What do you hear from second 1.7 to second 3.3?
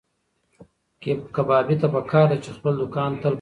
ته پکار ده چې خپل دوکان تل پاک وساتي.